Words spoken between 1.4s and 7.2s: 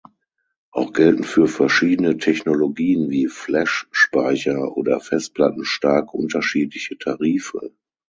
verschiedene Technologien wie Flash-Speicher oder Festplatten stark unterschiedliche